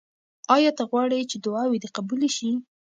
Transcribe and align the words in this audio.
آیا 0.55 0.71
ته 0.77 0.83
غواړې 0.89 1.27
چې 1.31 1.37
دعاوې 1.45 1.77
دې 1.83 1.89
قبولې 1.95 2.29
شي؟ 2.35 2.49